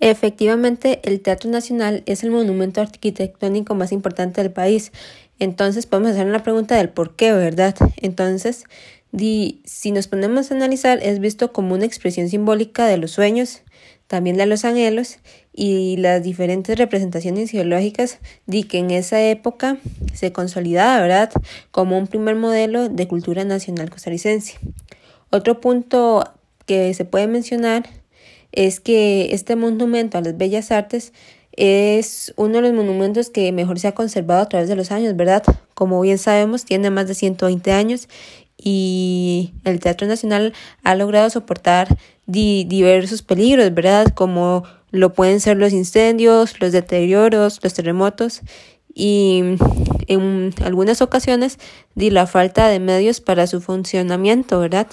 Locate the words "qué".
7.16-7.32